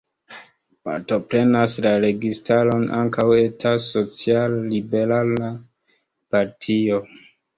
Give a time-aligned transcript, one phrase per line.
[0.87, 5.49] Partoprenas la registaron ankaŭ eta social-liberala
[6.37, 7.01] partio.